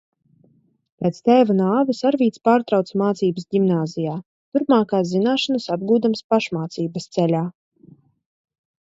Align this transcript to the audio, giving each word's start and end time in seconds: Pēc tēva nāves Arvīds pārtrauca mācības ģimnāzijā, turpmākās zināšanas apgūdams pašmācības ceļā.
Pēc 1.01 1.17
tēva 1.27 1.55
nāves 1.57 1.99
Arvīds 2.09 2.41
pārtrauca 2.47 2.99
mācības 3.01 3.45
ģimnāzijā, 3.55 4.15
turpmākās 4.57 5.11
zināšanas 5.11 5.67
apgūdams 5.75 6.23
pašmācības 6.35 7.07
ceļā. 7.19 7.43